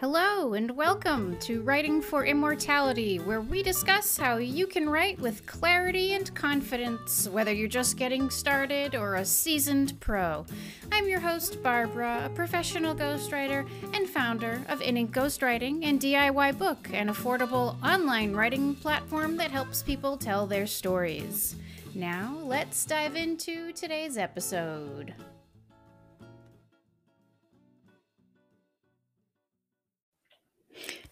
Hello, 0.00 0.54
and 0.54 0.74
welcome 0.78 1.38
to 1.40 1.60
Writing 1.60 2.00
for 2.00 2.24
Immortality, 2.24 3.18
where 3.18 3.42
we 3.42 3.62
discuss 3.62 4.16
how 4.16 4.38
you 4.38 4.66
can 4.66 4.88
write 4.88 5.20
with 5.20 5.44
clarity 5.44 6.14
and 6.14 6.34
confidence, 6.34 7.28
whether 7.28 7.52
you're 7.52 7.68
just 7.68 7.98
getting 7.98 8.30
started 8.30 8.94
or 8.94 9.16
a 9.16 9.24
seasoned 9.26 10.00
pro. 10.00 10.46
I'm 10.90 11.06
your 11.06 11.20
host, 11.20 11.62
Barbara, 11.62 12.22
a 12.24 12.30
professional 12.30 12.94
ghostwriter 12.94 13.68
and 13.92 14.08
founder 14.08 14.62
of 14.70 14.80
In 14.80 14.96
Ink 14.96 15.14
Ghostwriting 15.14 15.84
and 15.84 16.00
DIY 16.00 16.56
Book, 16.56 16.88
an 16.94 17.08
affordable 17.08 17.76
online 17.84 18.32
writing 18.32 18.76
platform 18.76 19.36
that 19.36 19.50
helps 19.50 19.82
people 19.82 20.16
tell 20.16 20.46
their 20.46 20.66
stories. 20.66 21.56
Now, 21.94 22.38
let's 22.42 22.86
dive 22.86 23.16
into 23.16 23.70
today's 23.72 24.16
episode. 24.16 25.12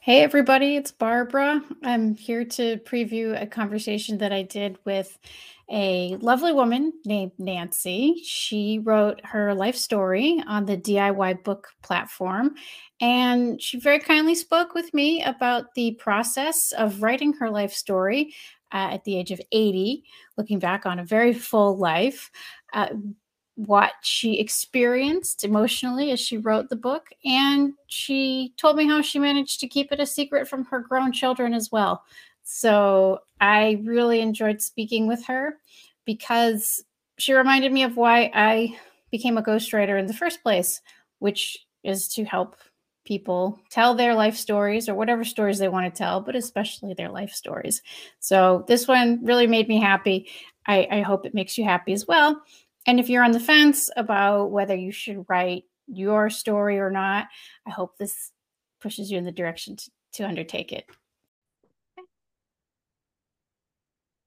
Hey, 0.08 0.22
everybody, 0.22 0.74
it's 0.76 0.90
Barbara. 0.90 1.62
I'm 1.84 2.16
here 2.16 2.42
to 2.42 2.78
preview 2.78 3.38
a 3.38 3.46
conversation 3.46 4.16
that 4.16 4.32
I 4.32 4.40
did 4.40 4.78
with 4.86 5.18
a 5.70 6.16
lovely 6.22 6.54
woman 6.54 6.94
named 7.04 7.32
Nancy. 7.38 8.22
She 8.24 8.78
wrote 8.78 9.20
her 9.22 9.52
life 9.52 9.76
story 9.76 10.42
on 10.46 10.64
the 10.64 10.78
DIY 10.78 11.44
book 11.44 11.68
platform, 11.82 12.54
and 13.02 13.60
she 13.60 13.78
very 13.78 13.98
kindly 13.98 14.34
spoke 14.34 14.72
with 14.72 14.94
me 14.94 15.22
about 15.24 15.74
the 15.74 15.92
process 16.00 16.72
of 16.72 17.02
writing 17.02 17.34
her 17.34 17.50
life 17.50 17.74
story 17.74 18.34
uh, 18.72 18.88
at 18.92 19.04
the 19.04 19.14
age 19.14 19.30
of 19.30 19.42
80, 19.52 20.04
looking 20.38 20.58
back 20.58 20.86
on 20.86 20.98
a 20.98 21.04
very 21.04 21.34
full 21.34 21.76
life. 21.76 22.30
Uh, 22.72 22.88
what 23.58 23.94
she 24.02 24.38
experienced 24.38 25.42
emotionally 25.42 26.12
as 26.12 26.20
she 26.20 26.38
wrote 26.38 26.68
the 26.68 26.76
book. 26.76 27.08
And 27.24 27.72
she 27.88 28.54
told 28.56 28.76
me 28.76 28.86
how 28.86 29.02
she 29.02 29.18
managed 29.18 29.58
to 29.60 29.66
keep 29.66 29.90
it 29.90 29.98
a 29.98 30.06
secret 30.06 30.46
from 30.46 30.64
her 30.66 30.78
grown 30.78 31.10
children 31.10 31.52
as 31.52 31.72
well. 31.72 32.04
So 32.44 33.18
I 33.40 33.82
really 33.82 34.20
enjoyed 34.20 34.62
speaking 34.62 35.08
with 35.08 35.26
her 35.26 35.56
because 36.04 36.84
she 37.18 37.32
reminded 37.32 37.72
me 37.72 37.82
of 37.82 37.96
why 37.96 38.30
I 38.32 38.76
became 39.10 39.36
a 39.36 39.42
ghostwriter 39.42 39.98
in 39.98 40.06
the 40.06 40.14
first 40.14 40.40
place, 40.44 40.80
which 41.18 41.58
is 41.82 42.06
to 42.14 42.24
help 42.24 42.54
people 43.04 43.58
tell 43.70 43.96
their 43.96 44.14
life 44.14 44.36
stories 44.36 44.88
or 44.88 44.94
whatever 44.94 45.24
stories 45.24 45.58
they 45.58 45.68
want 45.68 45.92
to 45.92 45.98
tell, 45.98 46.20
but 46.20 46.36
especially 46.36 46.94
their 46.94 47.08
life 47.08 47.32
stories. 47.32 47.82
So 48.20 48.64
this 48.68 48.86
one 48.86 49.18
really 49.24 49.48
made 49.48 49.66
me 49.66 49.80
happy. 49.80 50.28
I, 50.64 50.86
I 50.90 51.00
hope 51.00 51.26
it 51.26 51.34
makes 51.34 51.58
you 51.58 51.64
happy 51.64 51.92
as 51.92 52.06
well. 52.06 52.40
And 52.88 52.98
if 52.98 53.10
you're 53.10 53.22
on 53.22 53.32
the 53.32 53.38
fence 53.38 53.90
about 53.98 54.50
whether 54.50 54.74
you 54.74 54.92
should 54.92 55.26
write 55.28 55.64
your 55.88 56.30
story 56.30 56.78
or 56.78 56.90
not, 56.90 57.26
I 57.66 57.70
hope 57.70 57.98
this 57.98 58.32
pushes 58.80 59.10
you 59.10 59.18
in 59.18 59.26
the 59.26 59.30
direction 59.30 59.76
to, 59.76 59.90
to 60.14 60.26
undertake 60.26 60.72
it. 60.72 60.86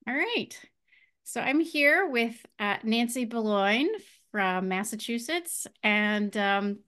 All 0.08 0.14
right. 0.14 0.56
So 1.24 1.42
I'm 1.42 1.60
here 1.60 2.08
with 2.08 2.36
uh, 2.60 2.78
Nancy 2.84 3.26
Belouin 3.26 3.88
from 4.32 4.68
Massachusetts. 4.68 5.66
And 5.82 6.38
um, 6.38 6.80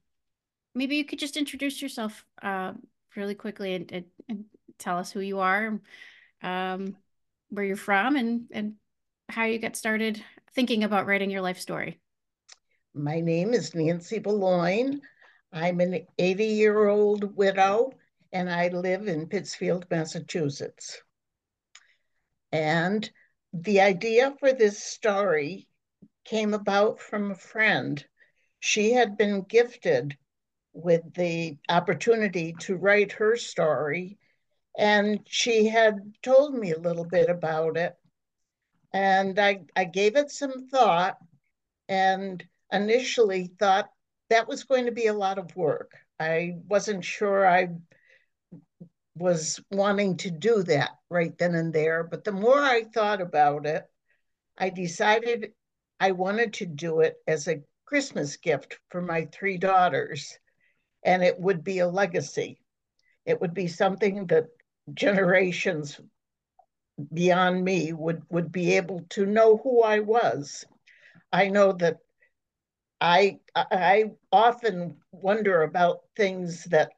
maybe 0.75 0.97
you 0.97 1.05
could 1.05 1.17
just 1.17 1.37
introduce 1.37 1.81
yourself 1.81 2.23
uh, 2.39 2.73
really 3.15 3.33
quickly 3.33 3.73
and, 3.73 3.91
and, 3.91 4.05
and, 4.29 4.45
tell 4.79 4.97
us 4.97 5.11
who 5.11 5.21
you 5.21 5.39
are, 5.39 5.79
um, 6.41 6.97
where 7.49 7.63
you're 7.63 7.75
from, 7.75 8.15
and, 8.15 8.47
and 8.51 8.73
how 9.29 9.45
you 9.45 9.59
got 9.59 9.75
started 9.75 10.21
thinking 10.55 10.83
about 10.83 11.05
writing 11.05 11.29
your 11.29 11.41
life 11.41 11.59
story? 11.59 11.99
My 12.93 13.19
name 13.19 13.53
is 13.53 13.73
Nancy 13.73 14.19
Belouin. 14.19 15.01
I'm 15.51 15.79
an 15.79 16.05
80 16.17 16.45
year 16.45 16.87
old 16.87 17.35
widow 17.35 17.91
and 18.31 18.49
I 18.49 18.69
live 18.69 19.07
in 19.07 19.27
Pittsfield, 19.27 19.85
Massachusetts. 19.89 21.01
And 22.51 23.09
the 23.53 23.81
idea 23.81 24.33
for 24.39 24.51
this 24.51 24.83
story 24.83 25.67
came 26.25 26.53
about 26.53 26.99
from 26.99 27.31
a 27.31 27.35
friend. 27.35 28.03
She 28.59 28.93
had 28.93 29.17
been 29.17 29.43
gifted 29.43 30.17
with 30.73 31.13
the 31.13 31.57
opportunity 31.69 32.55
to 32.61 32.75
write 32.75 33.11
her 33.13 33.37
story, 33.37 34.17
and 34.77 35.19
she 35.27 35.67
had 35.67 35.99
told 36.23 36.55
me 36.55 36.71
a 36.71 36.79
little 36.79 37.05
bit 37.05 37.29
about 37.29 37.77
it. 37.77 37.95
And 38.93 39.39
I, 39.39 39.61
I 39.75 39.85
gave 39.85 40.15
it 40.15 40.31
some 40.31 40.67
thought 40.67 41.17
and 41.89 42.43
initially 42.71 43.51
thought 43.59 43.89
that 44.29 44.47
was 44.47 44.63
going 44.63 44.85
to 44.85 44.91
be 44.91 45.07
a 45.07 45.13
lot 45.13 45.37
of 45.37 45.55
work. 45.55 45.91
I 46.19 46.57
wasn't 46.67 47.03
sure 47.03 47.47
I 47.47 47.69
was 49.15 49.59
wanting 49.71 50.17
to 50.17 50.31
do 50.31 50.63
that 50.63 50.91
right 51.09 51.37
then 51.37 51.55
and 51.55 51.73
there. 51.73 52.03
But 52.03 52.23
the 52.23 52.31
more 52.31 52.59
I 52.59 52.83
thought 52.83 53.21
about 53.21 53.65
it, 53.65 53.83
I 54.57 54.69
decided 54.69 55.53
I 55.99 56.11
wanted 56.11 56.53
to 56.53 56.65
do 56.65 57.01
it 57.01 57.15
as 57.27 57.47
a 57.47 57.61
Christmas 57.85 58.37
gift 58.37 58.79
for 58.89 59.01
my 59.01 59.25
three 59.25 59.57
daughters. 59.57 60.37
And 61.03 61.23
it 61.23 61.39
would 61.39 61.63
be 61.63 61.79
a 61.79 61.87
legacy. 61.87 62.59
It 63.25 63.39
would 63.41 63.53
be 63.53 63.67
something 63.67 64.27
that 64.27 64.47
generations 64.93 65.99
beyond 67.13 67.63
me 67.63 67.93
would 67.93 68.23
would 68.29 68.51
be 68.51 68.77
able 68.77 69.01
to 69.09 69.25
know 69.25 69.57
who 69.57 69.81
I 69.81 69.99
was. 69.99 70.65
I 71.31 71.49
know 71.49 71.71
that 71.73 71.97
I 73.01 73.39
I 73.55 74.11
often 74.31 74.97
wonder 75.11 75.63
about 75.63 76.01
things 76.15 76.65
that 76.65 76.91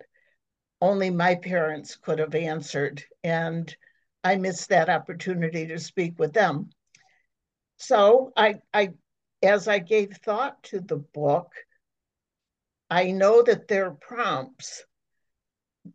only 0.81 1.09
my 1.09 1.35
parents 1.35 1.95
could 1.95 2.19
have 2.19 2.35
answered 2.35 3.03
and 3.23 3.75
I 4.23 4.35
missed 4.35 4.69
that 4.69 4.89
opportunity 4.89 5.67
to 5.67 5.79
speak 5.79 6.19
with 6.19 6.33
them. 6.33 6.69
So 7.77 8.33
I 8.35 8.55
I 8.73 8.93
as 9.41 9.67
I 9.67 9.79
gave 9.79 10.17
thought 10.17 10.61
to 10.63 10.79
the 10.79 10.97
book, 10.97 11.51
I 12.89 13.11
know 13.11 13.41
that 13.43 13.67
there 13.67 13.87
are 13.87 13.95
prompts, 13.95 14.83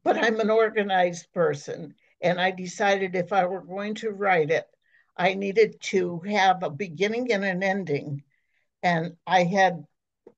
but 0.02 0.16
I'm 0.16 0.40
an 0.40 0.50
organized 0.50 1.32
person 1.32 1.94
and 2.20 2.40
I 2.40 2.50
decided 2.50 3.14
if 3.14 3.32
I 3.32 3.46
were 3.46 3.62
going 3.62 3.94
to 3.96 4.10
write 4.10 4.50
it, 4.50 4.66
I 5.16 5.34
needed 5.34 5.80
to 5.82 6.20
have 6.20 6.62
a 6.62 6.70
beginning 6.70 7.32
and 7.32 7.44
an 7.44 7.62
ending. 7.62 8.22
And 8.82 9.16
I 9.26 9.44
had 9.44 9.84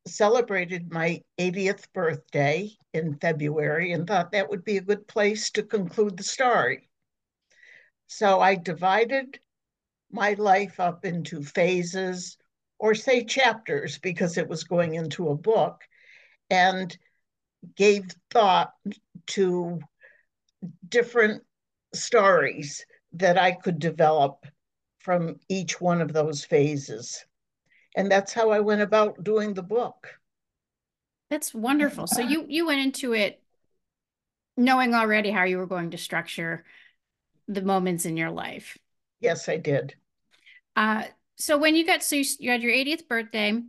celebrated 0.06 0.90
my 0.90 1.22
80th 1.38 1.92
birthday 1.92 2.70
in 2.92 3.18
February 3.18 3.92
and 3.92 4.06
thought 4.06 4.32
that 4.32 4.50
would 4.50 4.64
be 4.64 4.76
a 4.76 4.82
good 4.82 5.06
place 5.06 5.50
to 5.52 5.62
conclude 5.62 6.16
the 6.16 6.24
story. 6.24 6.88
So 8.06 8.40
I 8.40 8.56
divided 8.56 9.38
my 10.10 10.34
life 10.34 10.80
up 10.80 11.04
into 11.04 11.42
phases 11.42 12.36
or 12.78 12.94
say 12.94 13.24
chapters 13.24 13.98
because 13.98 14.36
it 14.36 14.48
was 14.48 14.64
going 14.64 14.94
into 14.94 15.28
a 15.28 15.36
book 15.36 15.82
and 16.50 16.96
gave 17.76 18.04
thought 18.30 18.72
to 19.28 19.80
different 20.88 21.42
stories 21.94 22.84
that 23.12 23.38
I 23.38 23.52
could 23.52 23.78
develop 23.78 24.46
from 24.98 25.36
each 25.48 25.80
one 25.80 26.00
of 26.00 26.12
those 26.12 26.44
phases. 26.44 27.24
And 27.96 28.10
that's 28.10 28.32
how 28.32 28.50
I 28.50 28.60
went 28.60 28.80
about 28.80 29.22
doing 29.22 29.54
the 29.54 29.62
book. 29.62 30.08
That's 31.30 31.54
wonderful. 31.54 32.06
So 32.06 32.20
you 32.20 32.46
you 32.48 32.66
went 32.66 32.80
into 32.80 33.14
it 33.14 33.40
knowing 34.56 34.94
already 34.94 35.30
how 35.30 35.44
you 35.44 35.58
were 35.58 35.66
going 35.66 35.90
to 35.90 35.98
structure 35.98 36.64
the 37.48 37.62
moments 37.62 38.04
in 38.04 38.16
your 38.16 38.30
life. 38.30 38.76
Yes, 39.20 39.48
I 39.48 39.56
did. 39.56 39.94
Uh, 40.76 41.04
so 41.36 41.58
when 41.58 41.74
you 41.74 41.86
got 41.86 42.02
so 42.02 42.16
you, 42.16 42.24
you 42.38 42.50
had 42.50 42.62
your 42.62 42.72
80th 42.72 43.08
birthday 43.08 43.60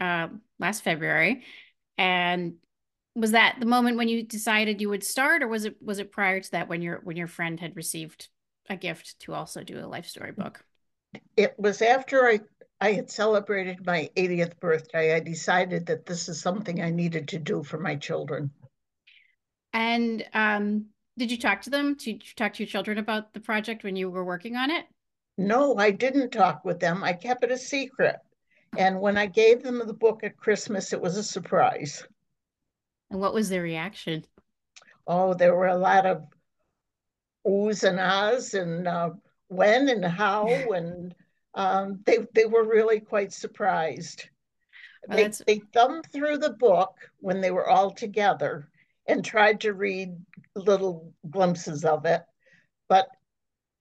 uh, 0.00 0.28
last 0.58 0.82
February, 0.82 1.44
and 1.98 2.54
was 3.14 3.32
that 3.32 3.56
the 3.58 3.66
moment 3.66 3.96
when 3.96 4.08
you 4.08 4.22
decided 4.22 4.80
you 4.80 4.88
would 4.88 5.04
start 5.04 5.42
or 5.42 5.48
was 5.48 5.64
it 5.64 5.76
was 5.82 5.98
it 5.98 6.12
prior 6.12 6.40
to 6.40 6.50
that 6.52 6.68
when 6.68 6.82
your 6.82 7.00
when 7.02 7.16
your 7.16 7.26
friend 7.26 7.60
had 7.60 7.76
received 7.76 8.28
a 8.68 8.76
gift 8.76 9.18
to 9.20 9.34
also 9.34 9.62
do 9.64 9.78
a 9.78 9.86
life 9.86 10.06
story 10.06 10.32
book 10.32 10.64
it 11.36 11.54
was 11.58 11.82
after 11.82 12.26
i 12.26 12.38
i 12.80 12.92
had 12.92 13.10
celebrated 13.10 13.84
my 13.84 14.08
80th 14.16 14.58
birthday 14.60 15.14
i 15.14 15.20
decided 15.20 15.86
that 15.86 16.06
this 16.06 16.28
is 16.28 16.40
something 16.40 16.80
i 16.80 16.90
needed 16.90 17.28
to 17.28 17.38
do 17.38 17.62
for 17.62 17.78
my 17.78 17.96
children. 17.96 18.50
And 19.72 20.24
um 20.34 20.86
did 21.18 21.30
you 21.30 21.36
talk 21.36 21.60
to 21.62 21.70
them? 21.70 21.96
Did 21.96 22.22
you 22.24 22.34
talk 22.34 22.54
to 22.54 22.62
your 22.62 22.70
children 22.70 22.96
about 22.96 23.34
the 23.34 23.40
project 23.40 23.84
when 23.84 23.94
you 23.94 24.08
were 24.08 24.24
working 24.24 24.56
on 24.56 24.70
it? 24.70 24.84
No 25.36 25.76
i 25.76 25.90
didn't 25.90 26.30
talk 26.30 26.64
with 26.64 26.80
them. 26.80 27.04
I 27.04 27.12
kept 27.12 27.44
it 27.44 27.50
a 27.50 27.58
secret. 27.58 28.16
And 28.78 29.00
when 29.00 29.16
i 29.16 29.26
gave 29.26 29.62
them 29.62 29.78
the 29.78 29.92
book 29.92 30.22
at 30.22 30.36
christmas 30.36 30.92
it 30.92 31.00
was 31.00 31.16
a 31.16 31.24
surprise 31.24 32.04
and 33.10 33.20
what 33.20 33.34
was 33.34 33.48
their 33.48 33.62
reaction? 33.62 34.24
Oh, 35.06 35.34
there 35.34 35.54
were 35.54 35.68
a 35.68 35.76
lot 35.76 36.06
of 36.06 36.24
oohs 37.46 37.82
and 37.88 37.98
ahs 37.98 38.54
and 38.54 38.86
uh, 38.86 39.10
when 39.48 39.88
and 39.88 40.04
how, 40.04 40.46
and 40.72 41.14
um, 41.54 42.00
they 42.06 42.18
they 42.34 42.46
were 42.46 42.64
really 42.64 43.00
quite 43.00 43.32
surprised. 43.32 44.28
Well, 45.08 45.16
they, 45.16 45.28
they 45.46 45.62
thumbed 45.72 46.06
through 46.12 46.38
the 46.38 46.52
book 46.52 46.94
when 47.18 47.40
they 47.40 47.50
were 47.50 47.68
all 47.68 47.90
together, 47.90 48.68
and 49.06 49.24
tried 49.24 49.60
to 49.62 49.72
read 49.72 50.14
little 50.54 51.12
glimpses 51.28 51.84
of 51.84 52.04
it. 52.04 52.22
But 52.88 53.08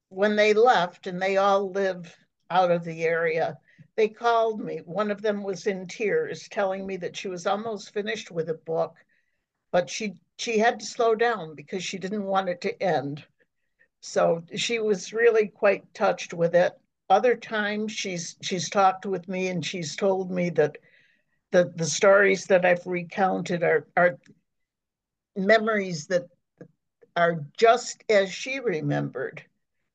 when 0.09 0.35
they 0.35 0.53
left, 0.53 1.07
and 1.07 1.21
they 1.21 1.37
all 1.37 1.71
live 1.71 2.15
out 2.49 2.71
of 2.71 2.83
the 2.83 3.03
area, 3.03 3.57
they 3.95 4.07
called 4.07 4.59
me. 4.59 4.77
One 4.85 5.11
of 5.11 5.21
them 5.21 5.43
was 5.43 5.67
in 5.67 5.87
tears, 5.87 6.47
telling 6.47 6.87
me 6.87 6.97
that 6.97 7.15
she 7.15 7.27
was 7.27 7.45
almost 7.45 7.93
finished 7.93 8.31
with 8.31 8.49
a 8.49 8.55
book, 8.55 8.95
but 9.71 9.89
she 9.89 10.15
she 10.37 10.57
had 10.59 10.79
to 10.79 10.85
slow 10.85 11.15
down 11.15 11.55
because 11.55 11.83
she 11.83 11.97
didn't 11.97 12.23
want 12.23 12.49
it 12.49 12.61
to 12.61 12.81
end. 12.81 13.25
So 14.01 14.43
she 14.55 14.79
was 14.79 15.13
really 15.13 15.47
quite 15.47 15.93
touched 15.93 16.33
with 16.33 16.55
it. 16.55 16.73
Other 17.09 17.35
times 17.35 17.91
she's 17.91 18.37
she's 18.41 18.69
talked 18.69 19.05
with 19.05 19.27
me 19.27 19.47
and 19.47 19.65
she's 19.65 19.95
told 19.95 20.31
me 20.31 20.49
that 20.51 20.77
the 21.51 21.71
the 21.75 21.85
stories 21.85 22.45
that 22.45 22.65
I've 22.65 22.85
recounted 22.85 23.63
are 23.63 23.87
are 23.97 24.17
memories 25.35 26.07
that 26.07 26.27
are 27.15 27.43
just 27.57 28.03
as 28.09 28.31
she 28.31 28.59
remembered. 28.59 29.43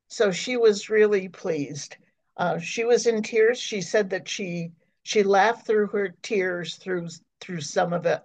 So 0.09 0.31
she 0.31 0.57
was 0.57 0.91
really 0.91 1.29
pleased. 1.29 1.97
Uh, 2.37 2.59
she 2.59 2.85
was 2.85 3.07
in 3.07 3.23
tears. 3.23 3.59
She 3.59 3.81
said 3.81 4.11
that 4.11 4.29
she 4.29 4.73
she 5.03 5.23
laughed 5.23 5.67
through 5.67 5.89
her 5.89 6.09
tears 6.23 6.77
through 6.77 7.09
through 7.41 7.61
some 7.61 7.93
of 7.93 8.07
it. 8.07 8.23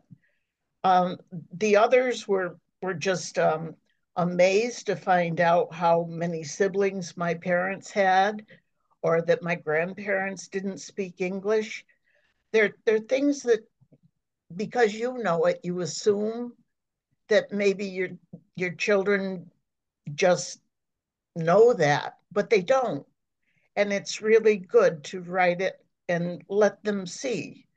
Um, 0.83 1.17
the 1.53 1.77
others 1.77 2.27
were 2.27 2.57
were 2.81 2.93
just 2.93 3.37
um, 3.37 3.75
amazed 4.15 4.85
to 4.85 4.95
find 4.95 5.41
out 5.41 5.73
how 5.73 6.05
many 6.09 6.43
siblings 6.43 7.17
my 7.17 7.33
parents 7.33 7.91
had, 7.91 8.45
or 9.01 9.21
that 9.23 9.43
my 9.43 9.55
grandparents 9.55 10.47
didn't 10.47 10.79
speak 10.79 11.21
English. 11.21 11.85
There, 12.51 12.75
there 12.85 12.95
are 12.95 12.99
things 12.99 13.43
that 13.43 13.59
because 14.55 14.93
you 14.93 15.17
know 15.19 15.45
it, 15.45 15.59
you 15.63 15.81
assume 15.81 16.53
that 17.27 17.51
maybe 17.51 17.85
your 17.85 18.09
your 18.55 18.71
children 18.71 19.51
just 20.15 20.59
know 21.35 21.73
that, 21.73 22.17
but 22.31 22.49
they 22.49 22.61
don't. 22.61 23.05
And 23.75 23.93
it's 23.93 24.21
really 24.21 24.57
good 24.57 25.03
to 25.05 25.21
write 25.21 25.61
it 25.61 25.83
and 26.09 26.43
let 26.49 26.83
them 26.83 27.05
see. 27.05 27.67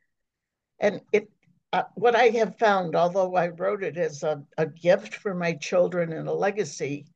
And 0.79 1.01
it 1.11 1.29
uh, 1.73 1.83
what 1.95 2.15
I 2.15 2.25
have 2.25 2.59
found, 2.59 2.95
although 2.95 3.35
I 3.35 3.47
wrote 3.47 3.83
it 3.83 3.97
as 3.97 4.21
a, 4.21 4.43
a 4.59 4.67
gift 4.67 5.15
for 5.15 5.33
my 5.33 5.53
children 5.53 6.13
and 6.13 6.27
a 6.27 6.33
legacy, 6.33 7.07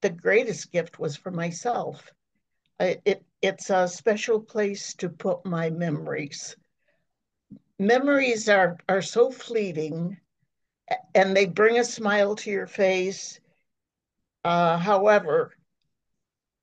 the 0.00 0.08
greatest 0.08 0.72
gift 0.72 0.98
was 0.98 1.16
for 1.16 1.30
myself. 1.30 2.10
I, 2.80 2.98
it 3.04 3.24
it's 3.42 3.68
a 3.68 3.86
special 3.86 4.40
place 4.40 4.94
to 4.94 5.10
put 5.10 5.44
my 5.44 5.68
memories. 5.68 6.56
Memories 7.78 8.48
are 8.48 8.78
are 8.88 9.02
so 9.02 9.30
fleeting 9.30 10.18
and 11.14 11.36
they 11.36 11.46
bring 11.46 11.78
a 11.78 11.84
smile 11.84 12.36
to 12.36 12.50
your 12.50 12.66
face. 12.66 13.38
Uh, 14.44 14.78
however, 14.78 15.52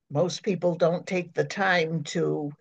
most 0.09 0.41
people 0.41 0.75
don't 0.75 1.05
take 1.05 1.33
the 1.33 1.45
time 1.45 2.03
to 2.03 2.51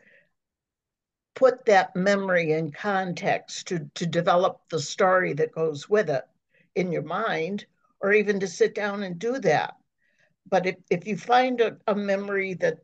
put 1.40 1.64
that 1.64 1.96
memory 1.96 2.52
in 2.52 2.70
context 2.70 3.66
to, 3.66 3.90
to 3.96 4.06
develop 4.06 4.60
the 4.70 4.78
story 4.78 5.32
that 5.32 5.50
goes 5.52 5.88
with 5.88 6.08
it 6.08 6.24
in 6.76 6.92
your 6.92 7.02
mind, 7.02 7.66
or 8.00 8.12
even 8.12 8.38
to 8.38 8.46
sit 8.46 8.74
down 8.74 9.02
and 9.02 9.18
do 9.18 9.38
that. 9.40 9.74
But 10.48 10.66
if, 10.66 10.76
if 10.90 11.06
you 11.06 11.16
find 11.16 11.60
a, 11.60 11.76
a 11.88 11.94
memory 11.94 12.54
that 12.54 12.78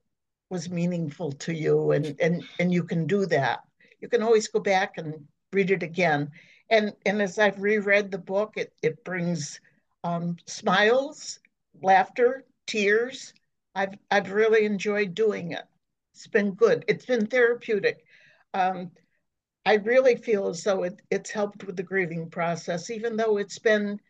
was 0.50 0.70
meaningful 0.70 1.32
to 1.32 1.52
you 1.54 1.92
and, 1.92 2.16
and, 2.20 2.42
and 2.58 2.72
you 2.72 2.82
can 2.82 3.06
do 3.06 3.26
that, 3.26 3.60
you 4.00 4.08
can 4.08 4.22
always 4.22 4.48
go 4.48 4.60
back 4.60 4.98
and 4.98 5.14
read 5.52 5.70
it 5.70 5.84
again 5.84 6.32
and 6.70 6.92
and 7.04 7.22
as 7.22 7.38
I've 7.38 7.60
reread 7.60 8.10
the 8.10 8.18
book, 8.18 8.54
it 8.56 8.72
it 8.82 9.04
brings 9.04 9.60
um, 10.04 10.36
smiles, 10.46 11.38
laughter, 11.82 12.44
tears. 12.66 13.32
I've 13.74 13.94
I've 14.10 14.32
really 14.32 14.64
enjoyed 14.64 15.14
doing 15.14 15.52
it. 15.52 15.64
It's 16.12 16.26
been 16.26 16.52
good. 16.52 16.84
It's 16.88 17.06
been 17.06 17.26
therapeutic. 17.26 18.04
Um, 18.56 18.90
I 19.66 19.74
really 19.74 20.16
feel 20.16 20.48
as 20.48 20.62
though 20.62 20.84
it, 20.84 21.02
it's 21.10 21.30
helped 21.30 21.64
with 21.64 21.76
the 21.76 21.82
grieving 21.82 22.30
process, 22.30 22.88
even 22.88 23.16
though 23.16 23.36
it's 23.36 23.58
been 23.58 24.00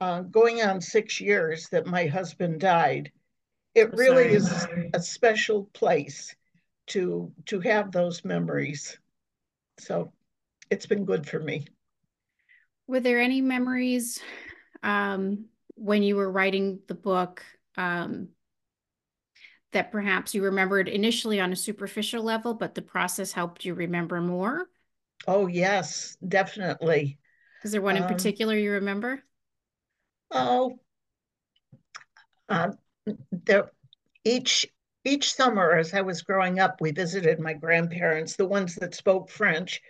uh, 0.00 0.22
going 0.22 0.60
on 0.60 0.80
six 0.80 1.20
years 1.20 1.68
that 1.70 1.86
my 1.86 2.06
husband 2.06 2.60
died. 2.60 3.10
It 3.74 3.94
really 3.94 4.38
sorry, 4.38 4.86
is 4.86 4.90
a 4.92 5.00
special 5.00 5.70
place 5.72 6.34
to 6.88 7.32
to 7.46 7.60
have 7.60 7.92
those 7.92 8.24
memories. 8.24 8.98
So 9.78 10.12
it's 10.70 10.84
been 10.84 11.06
good 11.06 11.26
for 11.26 11.40
me. 11.40 11.64
Were 12.86 13.00
there 13.00 13.20
any 13.20 13.40
memories 13.40 14.20
um, 14.82 15.46
when 15.76 16.02
you 16.02 16.16
were 16.16 16.30
writing 16.30 16.80
the 16.88 16.94
book 16.94 17.42
um, 17.78 18.28
that 19.72 19.90
perhaps 19.90 20.34
you 20.34 20.42
remembered 20.42 20.88
initially 20.88 21.40
on 21.40 21.52
a 21.52 21.56
superficial 21.56 22.22
level, 22.22 22.54
but 22.54 22.74
the 22.74 22.82
process 22.82 23.32
helped 23.32 23.64
you 23.64 23.74
remember 23.74 24.20
more? 24.20 24.68
Oh, 25.26 25.46
yes, 25.46 26.16
definitely. 26.26 27.18
Is 27.64 27.72
there 27.72 27.82
one 27.82 27.96
in 27.96 28.02
um, 28.02 28.08
particular 28.08 28.56
you 28.56 28.72
remember? 28.72 29.22
Oh, 30.30 30.78
uh, 32.48 32.72
there, 33.30 33.70
each 34.24 34.66
each 35.04 35.32
summer 35.32 35.76
as 35.76 35.94
I 35.94 36.00
was 36.02 36.22
growing 36.22 36.60
up, 36.60 36.80
we 36.80 36.92
visited 36.92 37.40
my 37.40 37.54
grandparents, 37.54 38.36
the 38.36 38.46
ones 38.46 38.76
that 38.76 38.94
spoke 38.94 39.28
French, 39.30 39.82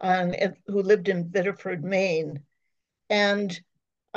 um, 0.00 0.34
who 0.66 0.82
lived 0.82 1.08
in 1.08 1.28
Biddeford, 1.28 1.84
Maine. 1.84 2.42
And 3.08 3.58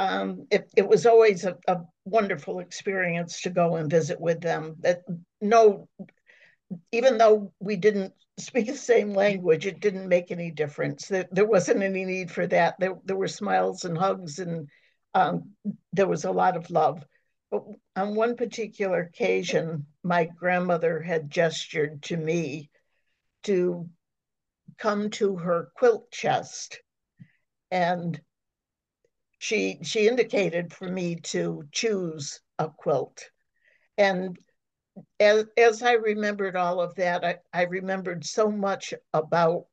um, 0.02 0.48
it, 0.50 0.68
it 0.76 0.88
was 0.88 1.06
always 1.06 1.46
a, 1.46 1.56
a, 1.68 1.78
wonderful 2.06 2.58
experience 2.58 3.42
to 3.42 3.52
go 3.52 3.76
and 3.76 3.88
visit 3.88 4.20
with 4.20 4.42
them. 4.42 4.76
That 4.80 5.04
no, 5.40 5.88
even 6.92 7.20
though 7.20 7.54
we 7.60 7.76
didn't 7.76 8.14
speak 8.40 8.66
the 8.66 8.76
same 8.76 9.14
language, 9.14 9.68
it 9.68 9.80
didn't 9.80 10.10
make 10.10 10.32
any 10.32 10.50
difference. 10.50 11.08
There, 11.08 11.28
there 11.32 11.46
wasn't 11.46 11.84
any 11.84 12.04
need 12.04 12.32
for 12.32 12.48
that. 12.48 12.80
There, 12.80 12.96
there 13.06 13.16
were 13.16 13.28
smiles 13.28 13.86
and 13.86 13.96
hugs, 13.96 14.40
and 14.40 14.68
um, 15.14 15.52
there 15.94 16.08
was 16.08 16.26
a 16.26 16.32
lot 16.32 16.58
of 16.58 16.72
love. 16.72 17.06
But 17.52 17.66
on 17.96 18.16
one 18.16 18.36
particular 18.36 19.02
occasion, 19.02 19.86
my 20.04 20.26
grandmother 20.26 21.00
had 21.00 21.30
gestured 21.30 22.02
to 22.04 22.18
me 22.18 22.72
to 23.44 23.88
come 24.80 25.12
to 25.12 25.36
her 25.36 25.72
quilt 25.76 26.10
chest 26.10 26.82
and 27.70 28.20
she 29.42 29.80
she 29.82 30.08
indicated 30.08 30.72
for 30.72 30.88
me 30.88 31.16
to 31.16 31.64
choose 31.72 32.40
a 32.60 32.70
quilt. 32.70 33.28
And 33.98 34.38
as, 35.20 35.46
as 35.58 35.82
i 35.82 35.94
remembered 35.94 36.56
all 36.56 36.82
of 36.82 36.94
that 36.96 37.24
i, 37.24 37.38
I 37.54 37.64
remembered 37.64 38.26
so 38.26 38.52
much 38.52 38.94
about 39.14 39.66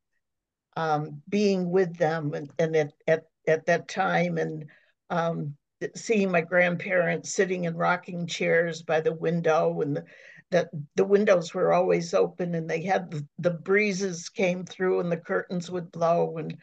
um, 0.77 1.23
being 1.29 1.71
with 1.71 1.97
them 1.97 2.35
and, 2.35 2.51
and 2.59 2.77
at, 2.77 2.93
at, 3.09 3.25
at 3.49 3.67
that 3.67 3.89
time 3.89 4.39
and 4.39 4.65
um, 5.11 5.57
seeing 5.97 6.31
my 6.31 6.41
grandparents 6.41 7.35
sitting 7.35 7.65
in 7.65 7.77
rocking 7.77 8.29
chairs 8.29 8.83
by 8.83 9.01
the 9.01 9.15
window 9.15 9.81
and 9.81 9.97
the, 9.97 10.05
that 10.51 10.69
the 10.95 11.05
windows 11.05 11.53
were 11.53 11.73
always 11.73 12.15
open 12.15 12.55
and 12.55 12.71
they 12.71 12.83
had 12.83 13.11
the, 13.11 13.27
the 13.39 13.51
breezes 13.51 14.29
came 14.29 14.65
through 14.65 15.01
and 15.01 15.11
the 15.11 15.17
curtains 15.17 15.69
would 15.69 15.91
blow 15.91 16.37
and 16.39 16.57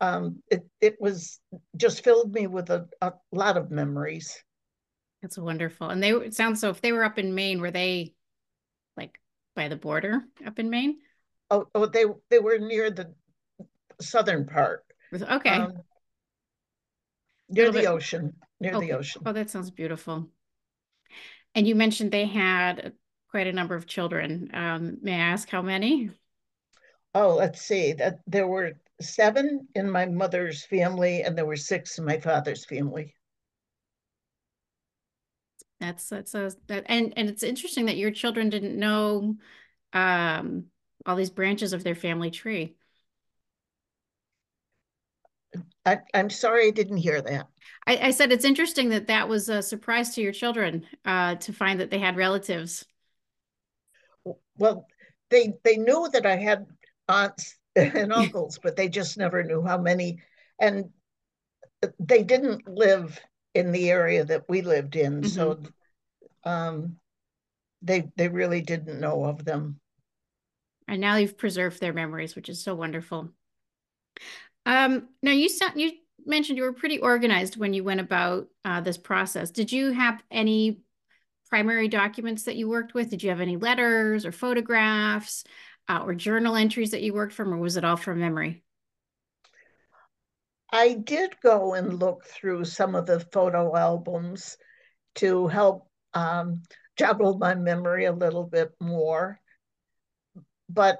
um, 0.00 0.42
it, 0.50 0.66
it 0.80 0.96
was 1.00 1.40
just 1.76 2.04
filled 2.04 2.32
me 2.32 2.46
with 2.46 2.70
a, 2.70 2.88
a 3.00 3.12
lot 3.32 3.56
of 3.56 3.70
memories. 3.70 4.42
That's 5.22 5.38
wonderful. 5.38 5.88
And 5.90 6.02
they 6.02 6.12
it 6.12 6.34
sounds 6.34 6.60
so 6.60 6.70
if 6.70 6.80
they 6.80 6.92
were 6.92 7.04
up 7.04 7.18
in 7.18 7.34
Maine, 7.34 7.60
were 7.60 7.72
they 7.72 8.14
like 8.96 9.20
by 9.56 9.68
the 9.68 9.76
border 9.76 10.22
up 10.46 10.58
in 10.58 10.70
Maine? 10.70 10.98
Oh, 11.50 11.66
oh 11.74 11.86
they 11.86 12.04
they 12.30 12.38
were 12.38 12.58
near 12.58 12.90
the 12.90 13.12
southern 14.00 14.46
part. 14.46 14.84
Okay. 15.12 15.50
Um, 15.50 15.72
near 17.48 17.72
the 17.72 17.80
bit. 17.80 17.88
ocean. 17.88 18.34
Near 18.60 18.74
okay. 18.74 18.86
the 18.86 18.92
ocean. 18.92 19.22
Oh, 19.26 19.32
that 19.32 19.50
sounds 19.50 19.70
beautiful. 19.70 20.28
And 21.54 21.66
you 21.66 21.74
mentioned 21.74 22.12
they 22.12 22.26
had 22.26 22.92
quite 23.30 23.46
a 23.46 23.52
number 23.52 23.74
of 23.74 23.86
children. 23.86 24.50
Um, 24.52 24.98
may 25.02 25.14
I 25.14 25.30
ask 25.30 25.48
how 25.48 25.62
many? 25.62 26.10
Oh, 27.14 27.34
let's 27.34 27.62
see. 27.62 27.94
That 27.94 28.20
there 28.26 28.46
were 28.46 28.74
seven 29.00 29.68
in 29.74 29.90
my 29.90 30.06
mother's 30.06 30.64
family, 30.64 31.22
and 31.22 31.36
there 31.36 31.46
were 31.46 31.56
six 31.56 31.98
in 31.98 32.04
my 32.04 32.18
father's 32.18 32.64
family. 32.64 33.14
That's 35.80 36.08
that's 36.08 36.34
a, 36.34 36.52
that, 36.66 36.84
and 36.86 37.12
and 37.16 37.28
it's 37.28 37.42
interesting 37.42 37.86
that 37.86 37.96
your 37.96 38.10
children 38.10 38.50
didn't 38.50 38.78
know 38.78 39.36
um, 39.92 40.64
all 41.06 41.16
these 41.16 41.30
branches 41.30 41.72
of 41.72 41.84
their 41.84 41.94
family 41.94 42.30
tree. 42.30 42.74
I, 45.86 45.98
am 46.12 46.28
sorry, 46.28 46.66
I 46.66 46.70
didn't 46.70 46.98
hear 46.98 47.22
that. 47.22 47.48
I, 47.86 47.96
I, 48.08 48.10
said 48.10 48.30
it's 48.30 48.44
interesting 48.44 48.90
that 48.90 49.06
that 49.06 49.28
was 49.28 49.48
a 49.48 49.62
surprise 49.62 50.14
to 50.14 50.20
your 50.20 50.32
children 50.32 50.84
uh, 51.06 51.36
to 51.36 51.52
find 51.52 51.80
that 51.80 51.90
they 51.90 51.98
had 51.98 52.16
relatives. 52.16 52.84
Well, 54.58 54.86
they 55.30 55.54
they 55.64 55.76
knew 55.76 56.08
that 56.12 56.26
I 56.26 56.36
had 56.36 56.66
aunts 57.08 57.57
and 57.76 58.12
uncles, 58.12 58.58
but 58.62 58.76
they 58.76 58.88
just 58.88 59.16
never 59.18 59.42
knew 59.42 59.62
how 59.62 59.78
many. 59.78 60.20
And 60.60 60.90
they 62.00 62.22
didn't 62.22 62.68
live 62.68 63.20
in 63.54 63.72
the 63.72 63.90
area 63.90 64.24
that 64.24 64.48
we 64.48 64.62
lived 64.62 64.96
in, 64.96 65.22
Mhm. 65.22 65.28
so 65.28 65.58
um, 66.44 66.96
they 67.82 68.10
they 68.16 68.28
really 68.28 68.60
didn't 68.60 69.00
know 69.00 69.24
of 69.24 69.44
them. 69.44 69.80
And 70.86 71.00
now 71.00 71.16
you've 71.16 71.38
preserved 71.38 71.80
their 71.80 71.92
memories, 71.92 72.34
which 72.34 72.48
is 72.48 72.62
so 72.62 72.74
wonderful. 72.74 73.30
Um, 74.66 75.08
now 75.22 75.32
you 75.32 75.48
sound 75.48 75.80
you 75.80 75.92
mentioned 76.26 76.58
you 76.58 76.64
were 76.64 76.72
pretty 76.72 76.98
organized 76.98 77.56
when 77.56 77.72
you 77.72 77.84
went 77.84 78.00
about 78.00 78.48
uh, 78.64 78.80
this 78.80 78.98
process. 78.98 79.50
Did 79.50 79.72
you 79.72 79.92
have 79.92 80.22
any 80.30 80.80
primary 81.48 81.88
documents 81.88 82.44
that 82.44 82.56
you 82.56 82.68
worked 82.68 82.94
with? 82.94 83.10
Did 83.10 83.22
you 83.22 83.30
have 83.30 83.40
any 83.40 83.56
letters 83.56 84.26
or 84.26 84.32
photographs 84.32 85.44
uh, 85.88 86.02
or 86.04 86.14
journal 86.14 86.56
entries 86.56 86.90
that 86.90 87.02
you 87.02 87.14
worked 87.14 87.32
from, 87.32 87.52
or 87.52 87.58
was 87.58 87.76
it 87.76 87.84
all 87.84 87.96
from 87.96 88.20
memory? 88.20 88.62
I 90.70 90.94
did 90.94 91.34
go 91.42 91.74
and 91.74 91.98
look 91.98 92.24
through 92.24 92.64
some 92.66 92.94
of 92.94 93.06
the 93.06 93.20
photo 93.20 93.74
albums 93.74 94.58
to 95.14 95.48
help 95.48 95.88
um, 96.12 96.62
juggle 96.96 97.38
my 97.38 97.54
memory 97.54 98.04
a 98.04 98.12
little 98.12 98.44
bit 98.44 98.72
more. 98.80 99.40
But 100.68 100.98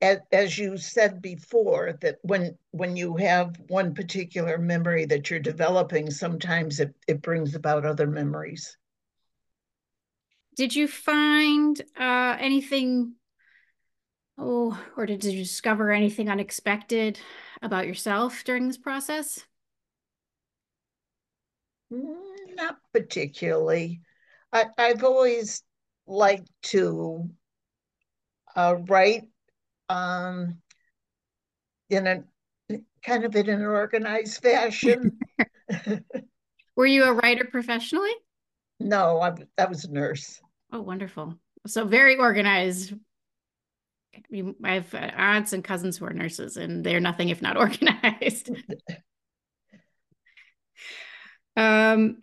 as, 0.00 0.18
as 0.32 0.58
you 0.58 0.76
said 0.76 1.20
before, 1.20 1.98
that 2.00 2.18
when 2.22 2.56
when 2.70 2.96
you 2.96 3.16
have 3.16 3.56
one 3.68 3.94
particular 3.94 4.58
memory 4.58 5.04
that 5.06 5.28
you're 5.28 5.40
developing, 5.40 6.10
sometimes 6.10 6.80
it, 6.80 6.94
it 7.06 7.22
brings 7.22 7.54
about 7.54 7.84
other 7.84 8.06
memories. 8.06 8.76
Did 10.56 10.74
you 10.74 10.86
find 10.88 11.80
uh, 11.98 12.36
anything, 12.38 13.14
oh, 14.38 14.78
or 14.96 15.06
did 15.06 15.24
you 15.24 15.42
discover 15.42 15.90
anything 15.90 16.28
unexpected 16.28 17.18
about 17.62 17.86
yourself 17.86 18.44
during 18.44 18.66
this 18.66 18.78
process? 18.78 19.44
Mm, 21.92 22.16
Not 22.56 22.78
particularly. 22.92 24.00
I, 24.52 24.66
I've 24.78 25.04
always 25.04 25.62
liked 26.06 26.50
to 26.62 27.28
uh, 28.54 28.76
write 28.86 29.24
um, 29.88 30.58
in 31.90 32.06
a 32.06 32.24
kind 33.02 33.24
of 33.24 33.36
in 33.36 33.48
an 33.48 33.62
organized 33.62 34.42
fashion. 34.42 35.18
Were 36.76 36.86
you 36.86 37.04
a 37.04 37.12
writer 37.12 37.44
professionally? 37.44 38.12
No, 38.80 39.20
I, 39.20 39.34
I 39.58 39.66
was 39.66 39.84
a 39.84 39.92
nurse. 39.92 40.40
Oh, 40.72 40.80
wonderful. 40.80 41.38
So 41.66 41.84
very 41.86 42.16
organized. 42.16 42.94
I 44.64 44.74
have 44.74 44.94
uh, 44.94 45.10
aunts 45.16 45.52
and 45.52 45.64
cousins 45.64 45.96
who 45.96 46.06
are 46.06 46.12
nurses, 46.12 46.56
and 46.56 46.84
they're 46.84 47.00
nothing 47.00 47.28
if 47.28 47.42
not 47.42 47.56
organized. 47.58 48.50
Um, 51.56 52.22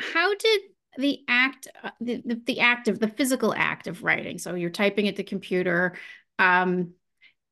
how 0.00 0.34
did 0.34 0.60
the 0.98 1.20
act, 1.28 1.68
uh, 1.82 1.90
the, 2.00 2.22
the, 2.24 2.42
the 2.46 2.60
act 2.60 2.88
of 2.88 3.00
the 3.00 3.08
physical 3.08 3.52
act 3.54 3.86
of 3.86 4.02
writing, 4.04 4.38
so 4.38 4.54
you're 4.54 4.70
typing 4.70 5.08
at 5.08 5.16
the 5.16 5.24
computer, 5.24 5.96
um, 6.38 6.92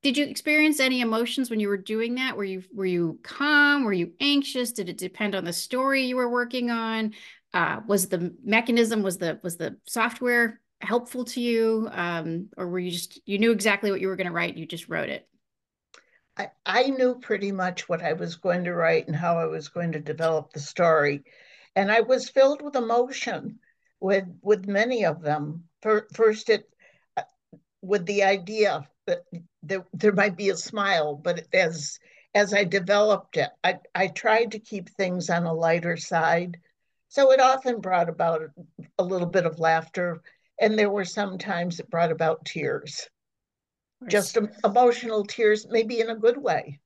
did 0.03 0.17
you 0.17 0.27
experience 0.27 0.81
any 0.81 1.01
emotions 1.01 1.51
when 1.51 1.61
you 1.61 1.69
were 1.69 1.77
doing 1.77 2.17
that? 2.17 2.37
Were 2.37 2.45
you 2.45 2.65
were 2.75 2.87
you 2.87 3.21
calm? 3.23 3.85
Were 3.85 3.93
you 3.93 4.13
anxious? 4.21 4.73
Did 4.73 4.89
it 4.89 4.99
depend 4.99 5.37
on 5.37 5.45
the 5.45 5.53
story 5.53 6.05
you 6.07 6.17
were 6.17 6.29
working 6.29 6.71
on? 6.71 7.15
Uh, 7.55 7.83
was 7.87 8.09
the 8.09 8.35
mechanism, 8.45 9.03
was 9.05 9.19
the 9.19 9.39
was 9.45 9.59
the 9.59 9.77
software 9.87 10.61
helpful 10.83 11.25
to 11.25 11.41
you? 11.41 11.89
Um, 11.93 12.49
or 12.57 12.69
were 12.69 12.79
you 12.79 12.91
just 12.91 13.21
you 13.25 13.39
knew 13.39 13.53
exactly 13.53 13.91
what 13.91 14.01
you 14.01 14.09
were 14.09 14.17
going 14.17 14.27
to 14.27 14.33
write, 14.33 14.57
you 14.57 14.67
just 14.67 14.89
wrote 14.89 15.09
it? 15.09 15.27
I, 16.37 16.51
I 16.65 16.85
knew 16.85 17.17
pretty 17.21 17.53
much 17.53 17.89
what 17.89 18.03
I 18.03 18.15
was 18.15 18.37
going 18.37 18.65
to 18.65 18.75
write 18.75 19.07
and 19.07 19.17
how 19.17 19.39
I 19.39 19.47
was 19.47 19.69
going 19.69 19.93
to 19.93 20.01
develop 20.01 20.53
the 20.53 20.61
story. 20.61 21.25
And 21.77 21.91
I 21.91 22.01
was 22.01 22.29
filled 22.29 22.63
with 22.63 22.77
emotion 22.77 23.59
with 24.01 24.25
with 24.43 24.67
many 24.67 25.05
of 25.05 25.23
them. 25.23 25.65
First, 25.81 26.51
it 26.51 26.69
uh, 27.17 27.23
with 27.81 28.05
the 28.07 28.25
idea 28.25 28.89
that 29.07 29.25
there, 29.63 29.85
there 29.93 30.13
might 30.13 30.37
be 30.37 30.51
a 30.51 30.57
smile, 30.57 31.15
but 31.15 31.47
as 31.53 31.99
as 32.35 32.55
I 32.55 32.65
developed 32.65 33.37
it, 33.37 33.51
I, 33.63 33.79
I 33.95 34.09
tried 34.09 34.53
to 34.53 34.59
keep 34.59 34.89
things 34.89 35.29
on 35.29 35.45
a 35.45 35.53
lighter 35.53 35.97
side. 35.97 36.59
So 37.09 37.31
it 37.31 37.41
often 37.41 37.81
brought 37.81 38.09
about 38.09 38.41
a 38.99 39.05
little 39.05 39.27
bit 39.27 39.45
of 39.45 39.59
laughter, 39.59 40.23
and 40.63 40.79
there 40.79 40.91
were 40.91 41.05
some 41.05 41.37
times 41.37 41.79
it 41.79 41.91
brought 41.91 42.11
about 42.11 42.45
tears 42.45 43.09
just 44.09 44.39
emotional 44.65 45.25
tears, 45.25 45.67
maybe 45.69 46.01
in 46.01 46.11
a 46.11 46.17
good 46.17 46.37
way. 46.37 46.81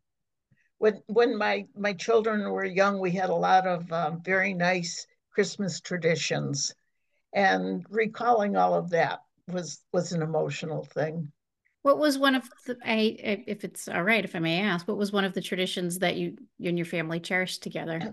When 0.79 1.03
when 1.07 1.37
my 1.37 1.67
my 1.77 1.95
children 1.95 2.51
were 2.51 2.65
young, 2.65 3.01
we 3.01 3.13
had 3.13 3.31
a 3.31 3.35
lot 3.35 3.67
of 3.67 3.91
um, 3.93 4.23
very 4.23 4.53
nice 4.53 5.07
Christmas 5.31 5.81
traditions, 5.81 6.75
and 7.33 7.85
recalling 7.89 8.57
all 8.57 8.75
of 8.75 8.91
that 8.91 9.21
was 9.49 9.83
was 9.93 10.13
an 10.13 10.23
emotional 10.23 10.85
thing. 10.85 11.33
What 11.83 11.99
was 11.99 12.19
one 12.19 12.35
of 12.35 12.51
the, 12.67 12.77
I, 12.85 13.17
if 13.47 13.63
it's 13.63 13.87
all 13.87 14.03
right, 14.03 14.25
if 14.25 14.35
I 14.35 14.41
may 14.41 14.61
ask, 14.61 14.89
what 14.89 14.97
was 14.97 15.13
one 15.13 15.25
of 15.25 15.35
the 15.35 15.41
traditions 15.41 16.01
that 16.01 16.17
you, 16.17 16.37
you 16.59 16.69
and 16.69 16.77
your 16.77 16.85
family 16.85 17.21
cherished 17.21 17.63
together? 17.63 18.13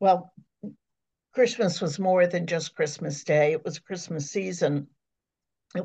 Well, 0.00 0.32
Christmas 1.32 1.80
was 1.80 1.98
more 1.98 2.26
than 2.26 2.46
just 2.46 2.74
Christmas 2.74 3.24
Day. 3.24 3.52
It 3.52 3.64
was 3.64 3.78
Christmas 3.78 4.30
season 4.30 4.88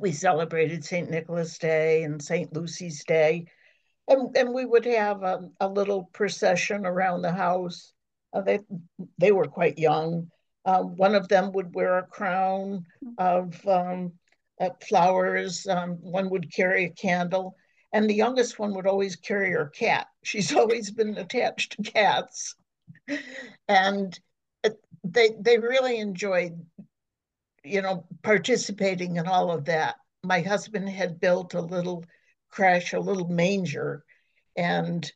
we 0.01 0.11
celebrated 0.11 0.83
St. 0.83 1.09
Nicholas 1.09 1.57
Day 1.57 2.03
and 2.03 2.21
St. 2.21 2.51
Lucy's 2.53 3.03
Day. 3.03 3.45
And, 4.07 4.35
and 4.35 4.53
we 4.53 4.65
would 4.65 4.85
have 4.85 5.23
a, 5.23 5.49
a 5.59 5.67
little 5.67 6.09
procession 6.13 6.85
around 6.85 7.21
the 7.21 7.31
house. 7.31 7.93
Uh, 8.33 8.41
they, 8.41 8.59
they 9.17 9.31
were 9.31 9.45
quite 9.45 9.77
young. 9.77 10.29
Uh, 10.65 10.81
one 10.81 11.13
of 11.13 11.27
them 11.27 11.51
would 11.53 11.73
wear 11.75 11.99
a 11.99 12.07
crown 12.07 12.85
of 13.17 13.55
um, 13.67 14.13
uh, 14.59 14.69
flowers. 14.87 15.67
Um, 15.67 15.97
one 16.01 16.29
would 16.29 16.53
carry 16.53 16.85
a 16.85 16.89
candle. 16.89 17.55
And 17.93 18.09
the 18.09 18.15
youngest 18.15 18.59
one 18.59 18.73
would 18.73 18.87
always 18.87 19.15
carry 19.15 19.51
her 19.51 19.69
cat. 19.69 20.07
She's 20.23 20.53
always 20.55 20.91
been 20.91 21.17
attached 21.17 21.73
to 21.73 21.91
cats. 21.91 22.55
And 23.67 24.19
they, 25.13 25.29
they 25.39 25.57
really 25.57 25.99
enjoyed 25.99 26.59
you 27.65 27.81
know, 27.81 28.05
participating 28.21 29.17
in 29.17 29.27
all 29.27 29.51
of 29.51 29.65
that. 29.65 29.95
My 30.23 30.41
husband 30.41 30.87
had 30.87 31.19
built 31.19 31.53
a 31.53 31.61
little 31.61 32.05
creche, 32.49 32.93
a 32.93 32.99
little 32.99 33.27
manger, 33.27 34.05
and 34.55 35.11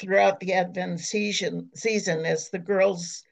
throughout 0.00 0.40
the 0.40 0.54
Advent 0.54 1.00
season, 1.00 1.70
season 1.74 2.24
as 2.24 2.48
the 2.48 2.58
girls 2.58 3.22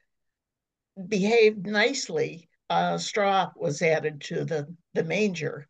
behaved 1.07 1.65
nicely, 1.65 2.49
uh, 2.69 2.97
straw 2.97 3.51
was 3.55 3.81
added 3.81 4.21
to 4.21 4.45
the, 4.45 4.73
the 4.93 5.03
manger. 5.03 5.67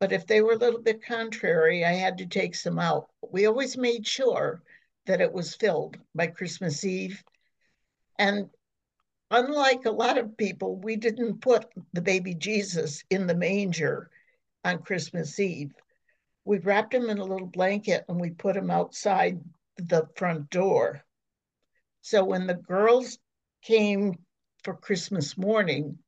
But 0.00 0.12
if 0.12 0.26
they 0.26 0.40
were 0.40 0.54
a 0.54 0.58
little 0.58 0.80
bit 0.80 1.04
contrary, 1.04 1.84
I 1.84 1.92
had 1.92 2.18
to 2.18 2.26
take 2.26 2.56
some 2.56 2.78
out. 2.78 3.08
We 3.30 3.46
always 3.46 3.76
made 3.76 4.06
sure 4.06 4.62
that 5.06 5.20
it 5.20 5.32
was 5.32 5.54
filled 5.54 5.98
by 6.14 6.26
Christmas 6.28 6.84
Eve. 6.84 7.22
And 8.18 8.50
unlike 9.32 9.86
a 9.86 9.90
lot 9.90 10.18
of 10.18 10.36
people, 10.36 10.76
we 10.76 10.94
didn't 10.96 11.40
put 11.40 11.66
the 11.92 12.02
baby 12.02 12.34
Jesus 12.34 13.02
in 13.10 13.26
the 13.26 13.34
manger 13.34 14.10
on 14.64 14.82
Christmas 14.82 15.40
Eve. 15.40 15.72
We 16.44 16.58
wrapped 16.58 16.92
him 16.92 17.08
in 17.08 17.18
a 17.18 17.24
little 17.24 17.46
blanket 17.46 18.04
and 18.08 18.20
we 18.20 18.30
put 18.30 18.56
him 18.56 18.70
outside 18.70 19.40
the 19.78 20.06
front 20.16 20.50
door. 20.50 21.02
So 22.02 22.24
when 22.24 22.46
the 22.46 22.54
girls 22.54 23.18
came 23.62 24.18
for 24.64 24.74
Christmas 24.74 25.38
morning, 25.38 25.98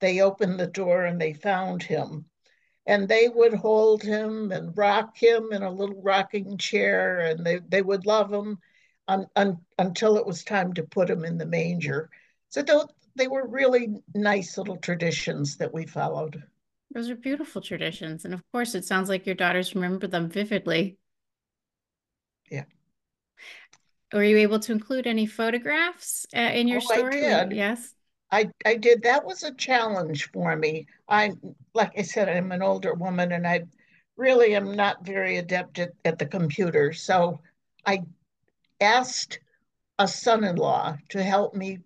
they 0.00 0.20
opened 0.20 0.58
the 0.58 0.66
door 0.66 1.04
and 1.04 1.20
they 1.20 1.32
found 1.32 1.82
him. 1.82 2.24
And 2.86 3.08
they 3.08 3.28
would 3.28 3.54
hold 3.54 4.02
him 4.02 4.52
and 4.52 4.76
rock 4.76 5.16
him 5.16 5.52
in 5.52 5.62
a 5.62 5.70
little 5.70 6.02
rocking 6.02 6.58
chair, 6.58 7.20
and 7.20 7.44
they, 7.44 7.60
they 7.66 7.80
would 7.80 8.04
love 8.04 8.30
him 8.30 8.58
un, 9.08 9.26
un, 9.36 9.58
until 9.78 10.18
it 10.18 10.26
was 10.26 10.44
time 10.44 10.74
to 10.74 10.82
put 10.82 11.08
him 11.08 11.24
in 11.24 11.38
the 11.38 11.46
manger. 11.46 12.10
So 12.54 12.86
they 13.16 13.26
were 13.26 13.48
really 13.48 13.96
nice 14.14 14.56
little 14.56 14.76
traditions 14.76 15.56
that 15.56 15.74
we 15.74 15.86
followed. 15.86 16.40
Those 16.92 17.10
are 17.10 17.16
beautiful 17.16 17.60
traditions. 17.60 18.24
And 18.24 18.32
of 18.32 18.42
course, 18.52 18.76
it 18.76 18.84
sounds 18.84 19.08
like 19.08 19.26
your 19.26 19.34
daughters 19.34 19.74
remember 19.74 20.06
them 20.06 20.28
vividly. 20.28 20.96
Yeah. 22.48 22.62
Were 24.12 24.22
you 24.22 24.36
able 24.36 24.60
to 24.60 24.70
include 24.70 25.08
any 25.08 25.26
photographs 25.26 26.26
uh, 26.32 26.38
in 26.38 26.68
your 26.68 26.78
oh, 26.78 26.94
story? 26.94 27.26
I 27.26 27.42
did. 27.42 27.56
Yes. 27.56 27.92
I, 28.30 28.50
I 28.64 28.76
did. 28.76 29.02
That 29.02 29.24
was 29.24 29.42
a 29.42 29.52
challenge 29.54 30.30
for 30.32 30.54
me. 30.54 30.86
I, 31.08 31.32
like 31.74 31.98
I 31.98 32.02
said, 32.02 32.28
I'm 32.28 32.52
an 32.52 32.62
older 32.62 32.94
woman 32.94 33.32
and 33.32 33.48
I 33.48 33.64
really 34.16 34.54
am 34.54 34.76
not 34.76 35.04
very 35.04 35.38
adept 35.38 35.80
at, 35.80 35.90
at 36.04 36.20
the 36.20 36.26
computer. 36.26 36.92
So 36.92 37.40
I 37.84 38.04
asked 38.80 39.40
a 39.98 40.06
son 40.06 40.44
in 40.44 40.54
law 40.54 40.96
to 41.08 41.20
help 41.20 41.56
me 41.56 41.80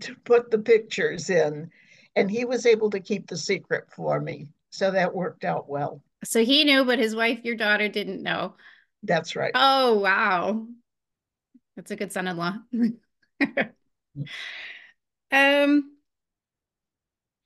to 0.00 0.14
put 0.24 0.50
the 0.50 0.58
pictures 0.58 1.30
in. 1.30 1.70
And 2.14 2.30
he 2.30 2.44
was 2.44 2.66
able 2.66 2.90
to 2.90 3.00
keep 3.00 3.26
the 3.26 3.36
secret 3.36 3.84
for 3.94 4.20
me. 4.20 4.48
So 4.70 4.90
that 4.90 5.14
worked 5.14 5.44
out 5.44 5.68
well. 5.68 6.02
So 6.24 6.44
he 6.44 6.64
knew, 6.64 6.84
but 6.84 6.98
his 6.98 7.14
wife, 7.14 7.40
your 7.42 7.56
daughter, 7.56 7.88
didn't 7.88 8.22
know. 8.22 8.54
That's 9.02 9.34
right. 9.34 9.52
Oh, 9.54 9.98
wow. 9.98 10.66
That's 11.76 11.90
a 11.90 11.96
good 11.96 12.12
son-in-law. 12.12 12.58
um, 15.32 15.96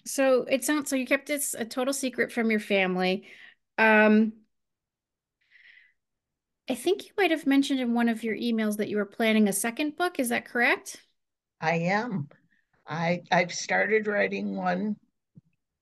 so 0.05 0.43
it 0.43 0.65
sounds 0.65 0.91
so 0.91 0.97
you 0.97 1.07
kept 1.07 1.27
this 1.27 1.55
a 1.55 1.65
total 1.65 1.95
secret 1.95 2.33
from 2.33 2.51
your 2.51 2.61
family. 2.61 3.27
Um, 3.79 4.33
I 6.69 6.75
think 6.75 7.05
you 7.05 7.11
might 7.17 7.31
have 7.31 7.47
mentioned 7.47 7.81
in 7.81 7.95
one 7.95 8.09
of 8.09 8.25
your 8.25 8.37
emails 8.37 8.79
that 8.79 8.89
you 8.89 8.97
were 8.97 9.07
planning 9.07 9.49
a 9.49 9.53
second 9.53 9.97
book. 9.97 10.19
Is 10.19 10.31
that 10.31 10.45
correct? 10.45 11.01
I 11.61 11.77
am. 11.77 12.29
I 12.87 13.23
I've 13.33 13.53
started 13.53 14.07
writing 14.07 14.57
one 14.57 14.97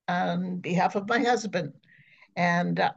on 0.07 0.57
behalf 0.57 0.95
of 0.95 1.07
my 1.07 1.19
husband, 1.19 1.73
and 2.35 2.79
uh, 2.79 2.91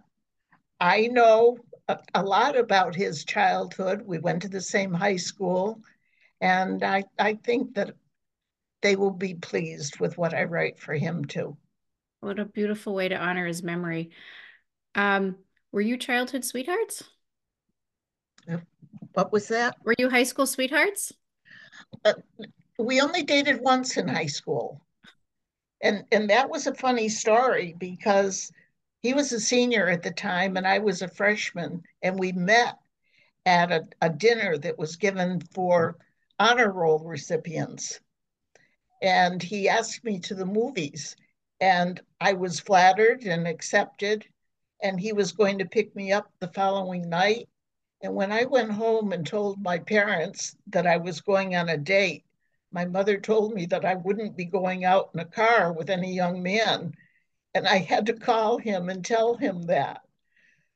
I 0.81 1.09
know 1.09 1.59
a, 1.89 1.99
a 2.15 2.23
lot 2.23 2.57
about 2.57 2.95
his 2.95 3.25
childhood. 3.25 4.03
We 4.05 4.19
went 4.19 4.43
to 4.43 4.49
the 4.49 4.61
same 4.61 4.93
high 4.93 5.17
school, 5.17 5.81
and 6.41 6.83
I 6.83 7.05
I 7.19 7.35
think 7.35 7.75
that 7.75 7.95
they 8.81 8.97
will 8.97 9.11
be 9.11 9.35
pleased 9.35 9.99
with 10.01 10.17
what 10.17 10.35
I 10.35 10.45
write 10.45 10.79
for 10.79 10.95
him 10.95 11.25
too. 11.25 11.57
What 12.21 12.39
a 12.39 12.45
beautiful 12.45 12.95
way 12.95 13.09
to 13.09 13.17
honor 13.17 13.47
his 13.47 13.63
memory. 13.63 14.11
Um, 14.95 15.37
were 15.73 15.81
you 15.81 15.97
childhood 15.97 16.45
sweethearts? 16.45 17.03
What 19.13 19.33
was 19.33 19.49
that? 19.49 19.77
Were 19.85 19.95
you 19.99 20.09
high 20.09 20.23
school 20.23 20.47
sweethearts? 20.47 21.13
Uh, 22.05 22.15
we 22.79 23.01
only 23.01 23.25
dated 23.25 23.61
once 23.61 23.97
in 23.97 24.07
high 24.09 24.27
school. 24.27 24.81
And 25.83 26.05
and 26.13 26.31
that 26.31 26.49
was 26.49 26.67
a 26.67 26.75
funny 26.75 27.09
story 27.09 27.75
because 27.79 28.53
he 29.03 29.15
was 29.15 29.33
a 29.33 29.41
senior 29.41 29.89
at 29.89 30.03
the 30.03 30.11
time 30.11 30.57
and 30.57 30.67
I 30.67 30.79
was 30.79 31.03
a 31.03 31.09
freshman 31.09 31.83
and 32.03 32.19
we 32.19 32.33
met 32.33 32.79
at 33.47 33.71
a, 33.73 33.87
a 34.01 34.11
dinner 34.11 34.59
that 34.59 34.79
was 34.79 34.97
given 34.97 35.41
for 35.41 35.97
honor 36.39 36.73
roll 36.73 37.01
recipients. 37.01 38.01
And 39.03 39.43
he 39.43 39.69
asked 39.69 40.05
me 40.05 40.19
to 40.21 40.35
the 40.35 40.47
movies 40.47 41.17
and 41.61 42.01
I 42.21 42.33
was 42.33 42.61
flattered 42.61 43.25
and 43.25 43.47
accepted 43.47 44.27
and 44.83 45.01
he 45.01 45.13
was 45.13 45.33
going 45.33 45.59
to 45.59 45.65
pick 45.65 45.95
me 45.97 46.13
up 46.13 46.31
the 46.41 46.49
following 46.49 47.09
night. 47.09 47.49
And 48.03 48.15
when 48.15 48.31
I 48.31 48.45
went 48.45 48.71
home 48.71 49.13
and 49.13 49.27
told 49.27 49.61
my 49.61 49.79
parents 49.79 50.57
that 50.69 50.87
I 50.87 50.97
was 50.97 51.21
going 51.21 51.57
on 51.57 51.69
a 51.69 51.77
date, 51.77 52.25
my 52.71 52.85
mother 52.85 53.19
told 53.19 53.55
me 53.55 53.67
that 53.67 53.85
I 53.85 53.95
wouldn't 53.95 54.37
be 54.37 54.45
going 54.45 54.85
out 54.85 55.11
in 55.15 55.21
a 55.21 55.25
car 55.25 55.73
with 55.73 55.91
any 55.91 56.15
young 56.15 56.43
man. 56.43 56.95
And 57.55 57.67
I 57.67 57.79
had 57.79 58.07
to 58.07 58.13
call 58.13 58.59
him 58.59 58.89
and 58.89 59.05
tell 59.05 59.35
him 59.35 59.63
that. 59.63 60.03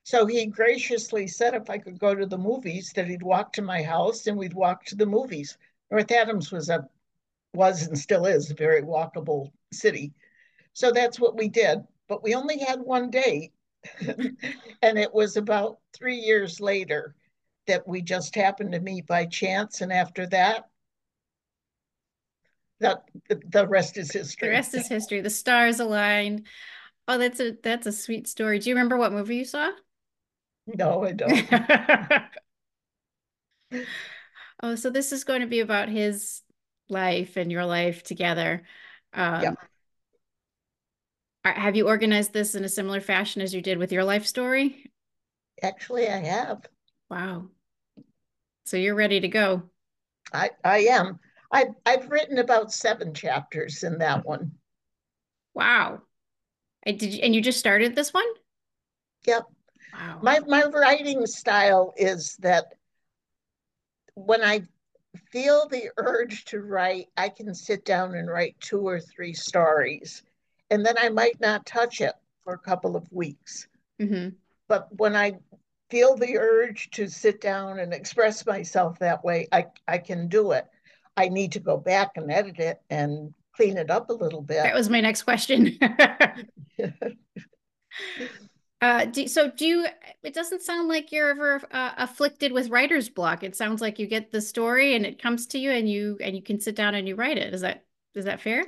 So 0.05 0.27
he 0.27 0.47
graciously 0.47 1.29
said 1.29 1.55
if 1.55 1.71
I 1.71 1.79
could 1.79 1.99
go 1.99 2.15
to 2.15 2.27
the 2.27 2.39
movies, 2.39 2.93
that 2.95 3.07
he'd 3.07 3.23
walk 3.23 3.53
to 3.55 3.63
my 3.63 3.83
house 3.83 4.27
and 4.27 4.37
we'd 4.37 4.55
walk 4.55 4.85
to 4.87 4.97
the 4.97 5.07
movies. 5.07 5.59
North 5.91 6.11
Adams 6.11 6.51
was 6.51 6.71
a 6.71 6.89
was 7.55 7.87
and 7.87 7.99
still 7.99 8.25
is 8.25 8.51
a 8.51 8.55
very 8.55 8.83
walkable 8.83 9.53
city. 9.73 10.13
So 10.73 10.91
that's 10.91 11.21
what 11.21 11.37
we 11.37 11.49
did. 11.49 11.87
But 12.09 12.23
we 12.23 12.35
only 12.35 12.59
had 12.59 12.81
one 12.81 13.11
date. 13.11 13.53
and 14.01 14.99
it 14.99 15.13
was 15.13 15.37
about 15.37 15.79
three 15.93 16.17
years 16.17 16.61
later 16.61 17.15
that 17.67 17.87
we 17.87 18.01
just 18.01 18.35
happened 18.35 18.73
to 18.73 18.81
meet 18.81 19.07
by 19.07 19.27
chance. 19.27 19.83
And 19.83 19.93
after 19.93 20.27
that, 20.29 20.69
that 22.83 23.05
the 23.51 23.67
rest 23.67 23.97
is 23.97 24.13
history. 24.13 24.49
The 24.49 24.53
rest 24.53 24.75
is 24.75 24.89
history. 24.89 25.21
The 25.21 25.31
stars 25.31 25.81
aligned. 25.81 26.47
Oh, 27.09 27.19
that's 27.19 27.41
a 27.41 27.57
that's 27.63 27.87
a 27.87 27.93
sweet 27.93 28.29
story. 28.29 28.59
Do 28.59 28.69
you 28.69 28.75
remember 28.75 28.97
what 28.97 29.13
movie 29.13 29.37
you 29.37 29.45
saw? 29.45 29.71
No, 30.67 31.05
I 31.05 31.13
don't. 31.13 31.45
oh, 34.63 34.75
so 34.77 34.91
this 34.91 35.13
is 35.13 35.25
going 35.25 35.41
to 35.41 35.47
be 35.47 35.61
about 35.61 35.89
his 35.89 36.43
life 36.89 37.37
and 37.37 37.51
your 37.51 37.65
life 37.65 38.03
together. 38.03 38.63
Um, 39.13 39.43
yeah. 39.43 39.55
Have 41.45 41.75
you 41.75 41.89
organized 41.89 42.33
this 42.33 42.55
in 42.55 42.65
a 42.65 42.69
similar 42.69 43.01
fashion 43.01 43.43
as 43.43 43.53
you 43.53 43.61
did 43.61 43.79
with 43.79 43.91
your 43.91 44.05
life 44.05 44.27
story? 44.27 44.91
Actually, 45.61 46.09
I 46.09 46.19
have. 46.19 46.67
Wow. 47.11 47.49
So 48.65 48.77
you're 48.77 48.95
ready 48.95 49.19
to 49.21 49.29
go. 49.29 49.65
I, 50.33 50.51
I 50.65 50.79
am. 50.85 51.19
I've, 51.53 51.75
I've 51.85 52.11
written 52.11 52.39
about 52.39 52.73
seven 52.73 53.13
chapters 53.13 53.83
in 53.83 53.99
that 53.99 54.25
one. 54.25 54.53
Wow. 55.55 56.01
I 56.87 56.93
did, 56.93 57.13
you, 57.13 57.21
and 57.23 57.35
you 57.35 57.43
just 57.43 57.59
started 57.59 57.95
this 57.95 58.13
one? 58.13 58.25
Yep. 59.27 59.45
Wow. 59.93 60.19
My, 60.23 60.41
my 60.49 60.65
writing 60.65 61.27
style 61.27 61.93
is 61.97 62.37
that 62.41 62.73
when 64.15 64.43
I 64.43 64.63
feel 65.31 65.69
the 65.69 65.91
urge 65.99 66.47
to 66.47 66.61
write, 66.61 67.09
I 67.17 67.29
can 67.29 67.55
sit 67.55 67.85
down 67.85 68.15
and 68.15 68.29
write 68.29 68.57
two 68.61 68.81
or 68.81 68.99
three 68.99 69.35
stories, 69.35 70.23
and 70.71 70.85
then 70.85 70.97
I 70.99 71.11
might 71.11 71.39
not 71.41 71.67
touch 71.67 72.01
it 72.01 72.15
for 72.45 72.55
a 72.55 72.59
couple 72.59 72.97
of 72.97 73.07
weeks. 73.13 73.69
Mm-hmm. 74.01 74.31
But 74.69 74.89
when 74.99 75.15
I 75.15 75.39
feel 75.91 76.17
the 76.17 76.39
urge 76.39 76.91
to 76.93 77.07
sit 77.07 77.43
down 77.43 77.79
and 77.79 77.93
express 77.93 78.47
myself 78.47 78.99
that 78.99 79.23
way, 79.23 79.49
I, 79.53 79.67
I 79.87 79.99
can 79.99 80.29
do 80.29 80.53
it. 80.53 80.67
I 81.17 81.29
need 81.29 81.53
to 81.53 81.61
go 81.61 81.77
back 81.77 82.13
and 82.17 82.31
edit 82.31 82.59
it 82.59 82.81
and 82.91 83.35
clean 83.55 83.77
it 83.77 83.91
up 83.91 84.11
a 84.11 84.15
little 84.15 84.43
bit. 84.43 84.63
That 84.63 84.75
was 84.75 84.89
my 84.89 85.01
next 85.01 85.23
question. 85.23 85.79
uh, 88.81 89.05
do, 89.07 89.29
so 89.29 89.51
do 89.51 89.67
you, 89.67 89.87
it 90.23 90.35
doesn't 90.35 90.63
sound 90.63 90.89
like 90.89 91.13
you're 91.13 91.31
ever 91.31 91.61
uh, 91.71 91.93
afflicted 91.99 92.53
with 92.53 92.71
writer's 92.71 93.09
block. 93.09 93.43
It 93.43 93.55
sounds 93.55 93.81
like 93.81 93.99
you 93.99 94.07
get 94.07 94.31
the 94.31 94.41
story 94.41 94.95
and 94.95 95.05
it 95.05 95.21
comes 95.21 95.47
to 95.49 95.59
you 95.59 95.71
and 95.71 95.89
you, 95.89 96.19
and 96.21 96.35
you 96.35 96.43
can 96.43 96.61
sit 96.61 96.77
down 96.77 96.95
and 96.95 97.07
you 97.07 97.15
write 97.15 97.39
it. 97.39 97.53
Is 97.53 97.61
that, 97.61 97.85
is 98.15 98.25
that 98.25 98.41
fair? 98.41 98.65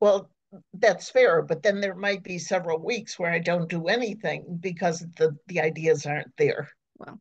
Well, 0.00 0.30
that's 0.74 1.10
fair, 1.10 1.42
but 1.42 1.62
then 1.62 1.80
there 1.80 1.94
might 1.94 2.22
be 2.22 2.38
several 2.38 2.78
weeks 2.78 3.18
where 3.18 3.32
I 3.32 3.38
don't 3.38 3.68
do 3.68 3.86
anything 3.88 4.58
because 4.60 5.04
the, 5.16 5.36
the 5.46 5.60
ideas 5.60 6.06
aren't 6.06 6.36
there. 6.36 6.68
Well, 6.98 7.18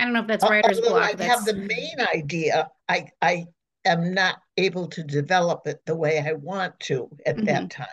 I 0.00 0.04
don't 0.04 0.14
know 0.14 0.20
if 0.20 0.26
that's 0.26 0.48
writer's 0.48 0.78
Although 0.78 0.90
block. 0.90 1.10
I 1.10 1.12
that's... 1.12 1.30
have 1.30 1.44
the 1.44 1.54
main 1.54 1.96
idea. 2.14 2.68
I 2.88 3.08
I 3.20 3.46
am 3.84 4.14
not 4.14 4.38
able 4.56 4.88
to 4.88 5.02
develop 5.02 5.66
it 5.66 5.80
the 5.84 5.96
way 5.96 6.18
I 6.18 6.32
want 6.32 6.80
to 6.80 7.10
at 7.26 7.36
mm-hmm. 7.36 7.44
that 7.46 7.70
time. 7.70 7.86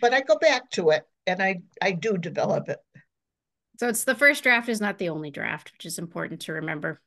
But 0.00 0.14
I 0.14 0.20
go 0.20 0.36
back 0.38 0.70
to 0.72 0.90
it 0.90 1.02
and 1.26 1.42
I 1.42 1.62
I 1.82 1.92
do 1.92 2.16
develop 2.16 2.68
it. 2.68 2.78
So 3.80 3.88
it's 3.88 4.04
the 4.04 4.14
first 4.14 4.42
draft 4.44 4.68
is 4.68 4.80
not 4.80 4.98
the 4.98 5.08
only 5.08 5.30
draft, 5.30 5.72
which 5.72 5.86
is 5.86 5.98
important 5.98 6.42
to 6.42 6.54
remember. 6.54 7.00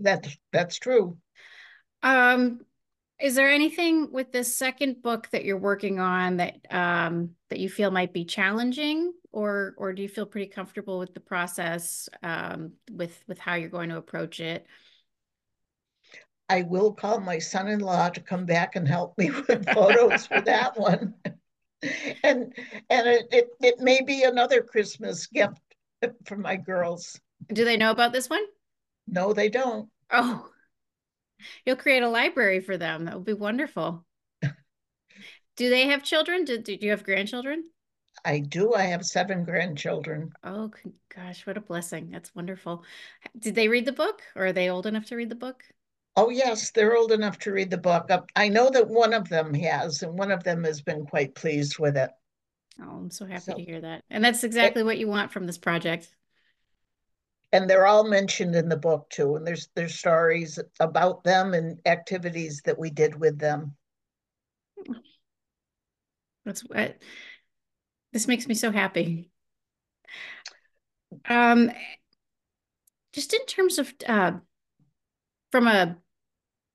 That's 0.00 0.36
that's 0.52 0.78
true. 0.78 1.16
Um 2.02 2.60
is 3.20 3.36
there 3.36 3.50
anything 3.50 4.10
with 4.12 4.32
this 4.32 4.56
second 4.56 5.02
book 5.02 5.28
that 5.30 5.44
you're 5.44 5.56
working 5.56 6.00
on 6.00 6.38
that 6.38 6.56
um, 6.70 7.30
that 7.48 7.60
you 7.60 7.68
feel 7.68 7.90
might 7.90 8.12
be 8.12 8.24
challenging, 8.24 9.12
or 9.34 9.74
or 9.76 9.92
do 9.92 10.00
you 10.00 10.08
feel 10.08 10.26
pretty 10.26 10.46
comfortable 10.46 10.98
with 10.98 11.12
the 11.12 11.20
process 11.20 12.08
um, 12.22 12.72
with 12.90 13.22
with 13.26 13.38
how 13.38 13.54
you're 13.54 13.68
going 13.68 13.90
to 13.90 13.96
approach 13.96 14.38
it? 14.38 14.66
I 16.48 16.62
will 16.62 16.92
call 16.92 17.20
my 17.20 17.38
son-in-law 17.38 18.10
to 18.10 18.20
come 18.20 18.46
back 18.46 18.76
and 18.76 18.86
help 18.86 19.18
me 19.18 19.30
with 19.48 19.68
photos 19.70 20.26
for 20.28 20.40
that 20.42 20.78
one, 20.78 21.14
and 22.22 22.54
and 22.90 23.08
it, 23.08 23.26
it 23.32 23.48
it 23.60 23.80
may 23.80 24.02
be 24.02 24.22
another 24.22 24.62
Christmas 24.62 25.26
gift 25.26 25.60
for 26.26 26.36
my 26.36 26.54
girls. 26.56 27.20
Do 27.52 27.64
they 27.64 27.76
know 27.76 27.90
about 27.90 28.12
this 28.12 28.30
one? 28.30 28.44
No, 29.08 29.32
they 29.32 29.48
don't. 29.48 29.90
Oh. 30.10 30.48
You'll 31.66 31.76
create 31.76 32.02
a 32.02 32.08
library 32.08 32.60
for 32.60 32.78
them. 32.78 33.04
That 33.04 33.16
would 33.16 33.24
be 33.24 33.34
wonderful. 33.34 34.06
do 35.56 35.70
they 35.70 35.88
have 35.88 36.02
children? 36.04 36.44
Do, 36.44 36.56
do 36.56 36.78
you 36.80 36.90
have 36.90 37.04
grandchildren? 37.04 37.64
I 38.24 38.38
do. 38.38 38.74
I 38.74 38.84
have 38.84 39.04
seven 39.04 39.44
grandchildren. 39.44 40.32
Oh 40.42 40.70
gosh, 41.14 41.46
what 41.46 41.56
a 41.56 41.60
blessing. 41.60 42.10
That's 42.10 42.34
wonderful. 42.34 42.84
Did 43.38 43.54
they 43.54 43.68
read 43.68 43.86
the 43.86 43.92
book 43.92 44.22
or 44.34 44.46
are 44.46 44.52
they 44.52 44.70
old 44.70 44.86
enough 44.86 45.06
to 45.06 45.16
read 45.16 45.28
the 45.28 45.34
book? 45.34 45.64
Oh, 46.16 46.30
yes, 46.30 46.70
they're 46.70 46.96
old 46.96 47.12
enough 47.12 47.38
to 47.40 47.52
read 47.52 47.70
the 47.70 47.78
book. 47.78 48.08
I 48.36 48.48
know 48.48 48.70
that 48.70 48.88
one 48.88 49.12
of 49.12 49.28
them 49.28 49.52
has, 49.54 50.02
and 50.02 50.16
one 50.16 50.30
of 50.30 50.44
them 50.44 50.62
has 50.64 50.80
been 50.80 51.06
quite 51.06 51.34
pleased 51.34 51.78
with 51.78 51.96
it. 51.96 52.10
Oh, 52.80 52.98
I'm 52.98 53.10
so 53.10 53.26
happy 53.26 53.40
so, 53.40 53.54
to 53.56 53.62
hear 53.62 53.80
that. 53.80 54.04
And 54.10 54.24
that's 54.24 54.44
eh 54.44 54.46
exactly 54.46 54.82
it, 54.82 54.84
what 54.84 54.98
you 54.98 55.08
want 55.08 55.32
from 55.32 55.46
this 55.46 55.58
project 55.58 56.08
and 57.52 57.70
they're 57.70 57.86
all 57.86 58.04
mentioned 58.04 58.54
in 58.56 58.68
the 58.68 58.76
book 58.76 59.08
too 59.10 59.36
and 59.36 59.46
there's 59.46 59.68
there's 59.74 59.94
stories 59.94 60.58
about 60.80 61.22
them 61.24 61.54
and 61.54 61.80
activities 61.86 62.60
that 62.64 62.78
we 62.78 62.90
did 62.90 63.18
with 63.18 63.38
them 63.38 63.74
that's 66.44 66.62
what 66.62 67.00
this 68.14 68.26
makes 68.26 68.48
me 68.48 68.54
so 68.54 68.72
happy 68.72 69.28
um 71.28 71.70
just 73.12 73.34
in 73.34 73.44
terms 73.44 73.78
of 73.78 73.92
uh 74.08 74.32
from 75.52 75.68
a 75.68 75.96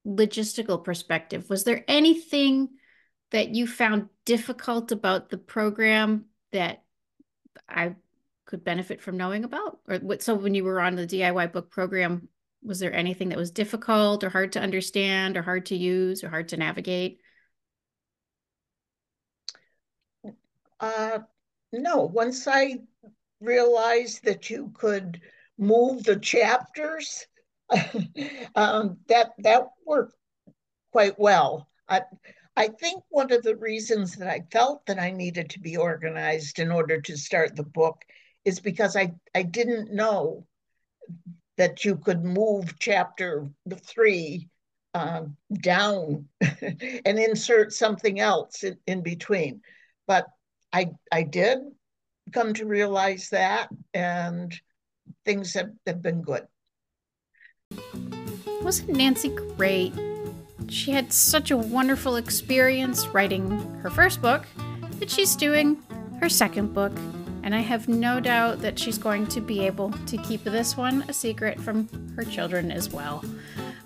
logistical 0.05 0.83
perspective 0.83 1.49
was 1.49 1.63
there 1.63 1.83
anything 1.87 2.69
that 3.31 3.49
you 3.49 3.67
found 3.67 4.09
difficult 4.25 4.91
about 4.91 5.29
the 5.29 5.37
program 5.37 6.25
that 6.51 6.83
I 7.67 7.95
could 8.45 8.63
benefit 8.63 9.01
from 9.01 9.17
knowing 9.17 9.43
about? 9.43 9.79
Or 9.87 9.97
what? 9.97 10.23
So 10.23 10.33
when 10.33 10.55
you 10.55 10.63
were 10.63 10.81
on 10.81 10.95
the 10.95 11.05
DIY 11.05 11.51
book 11.51 11.69
program, 11.69 12.27
Was 12.63 12.79
there 12.79 12.93
anything 12.93 13.29
that 13.29 13.37
was 13.37 13.51
difficult 13.51 14.23
or 14.23 14.29
hard 14.29 14.53
to 14.53 14.59
understand 14.59 15.37
or 15.37 15.43
hard 15.43 15.67
to 15.67 15.75
use 15.77 16.23
or 16.23 16.29
hard 16.29 16.49
to 16.49 16.57
navigate? 16.57 17.21
Uh, 20.79 21.19
no, 21.71 22.03
once 22.03 22.47
I 22.47 22.79
realized 23.39 24.23
that 24.25 24.49
you 24.49 24.71
could 24.73 25.21
move 25.57 26.03
the 26.03 26.17
chapters, 26.17 27.27
um, 28.55 28.97
that 29.07 29.31
that 29.39 29.67
worked 29.85 30.15
quite 30.91 31.19
well. 31.19 31.69
I, 31.87 32.01
I 32.55 32.67
think 32.67 33.03
one 33.09 33.31
of 33.31 33.43
the 33.43 33.55
reasons 33.55 34.15
that 34.17 34.29
I 34.29 34.41
felt 34.51 34.85
that 34.87 34.99
I 34.99 35.11
needed 35.11 35.49
to 35.51 35.59
be 35.59 35.77
organized 35.77 36.59
in 36.59 36.71
order 36.71 36.99
to 37.01 37.17
start 37.17 37.55
the 37.55 37.63
book 37.63 38.03
is 38.45 38.59
because 38.59 38.95
I, 38.95 39.13
I 39.35 39.43
didn't 39.43 39.93
know 39.93 40.45
that 41.57 41.83
you 41.83 41.97
could 41.97 42.23
move 42.23 42.79
chapter 42.79 43.47
three 43.83 44.49
uh, 44.93 45.23
down 45.61 46.27
and 46.61 47.19
insert 47.19 47.73
something 47.73 48.19
else 48.19 48.63
in, 48.63 48.77
in 48.87 49.03
between. 49.03 49.61
But 50.07 50.27
I, 50.71 50.91
I 51.11 51.23
did 51.23 51.59
come 52.31 52.53
to 52.53 52.65
realize 52.65 53.29
that, 53.29 53.69
and 53.93 54.53
things 55.25 55.53
have, 55.53 55.71
have 55.87 56.01
been 56.01 56.21
good. 56.21 56.45
Wasn't 58.61 58.89
Nancy 58.89 59.29
great? 59.29 59.93
She 60.67 60.91
had 60.91 61.11
such 61.11 61.49
a 61.49 61.57
wonderful 61.57 62.17
experience 62.17 63.07
writing 63.07 63.49
her 63.81 63.89
first 63.89 64.21
book 64.21 64.45
that 64.99 65.09
she's 65.09 65.35
doing 65.35 65.81
her 66.19 66.29
second 66.29 66.73
book, 66.73 66.91
and 67.43 67.55
I 67.55 67.59
have 67.61 67.87
no 67.87 68.19
doubt 68.19 68.59
that 68.59 68.77
she's 68.77 68.97
going 68.97 69.25
to 69.27 69.41
be 69.41 69.65
able 69.65 69.91
to 70.05 70.17
keep 70.17 70.43
this 70.43 70.77
one 70.77 71.03
a 71.07 71.13
secret 71.13 71.59
from 71.59 71.87
her 72.15 72.23
children 72.23 72.71
as 72.71 72.89
well. 72.89 73.23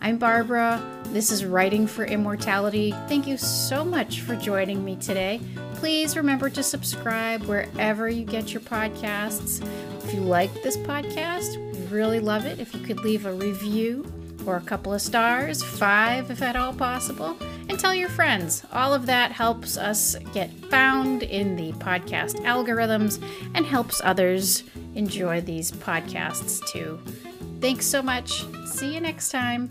I'm 0.04 0.18
Barbara. 0.18 0.84
This 1.14 1.32
is 1.32 1.46
Writing 1.46 1.88
for 1.88 2.04
Immortality. 2.04 2.92
Thank 3.08 3.26
you 3.26 3.38
so 3.38 3.86
much 3.86 4.20
for 4.20 4.36
joining 4.36 4.84
me 4.84 4.98
today. 4.98 5.40
Please 5.76 6.18
remember 6.18 6.50
to 6.50 6.62
subscribe 6.62 7.44
wherever 7.44 8.10
you 8.10 8.26
get 8.26 8.52
your 8.52 8.60
podcasts. 8.60 9.66
If 10.04 10.14
you 10.14 10.20
like 10.20 10.52
this 10.62 10.76
podcast, 10.76 11.56
we 11.74 11.86
really 11.86 12.20
love 12.20 12.46
it 12.46 12.60
if 12.60 12.74
you 12.74 12.82
could 12.82 13.00
leave 13.00 13.26
a 13.26 13.32
review 13.32 14.06
or 14.46 14.58
a 14.58 14.62
couple 14.62 14.94
of 14.94 15.02
stars, 15.02 15.64
five 15.64 16.30
if 16.30 16.42
at 16.42 16.58
all 16.58 16.74
possible, 16.74 17.38
and 17.70 17.80
tell 17.80 17.96
your 17.96 18.10
friends. 18.10 18.62
All 18.74 18.94
of 18.94 19.06
that 19.06 19.32
helps 19.32 19.78
us 19.78 20.18
get 20.34 20.52
found 20.66 21.24
in 21.24 21.56
the 21.56 21.72
podcast 21.74 22.36
algorithms 22.44 23.24
and 23.56 23.66
helps 23.66 24.02
others 24.04 24.66
enjoy 24.96 25.40
these 25.40 25.72
podcasts 25.72 26.60
too. 26.68 27.00
Thanks 27.62 27.86
so 27.86 28.02
much. 28.02 28.46
See 28.66 28.94
you 28.94 29.00
next 29.00 29.30
time. 29.30 29.70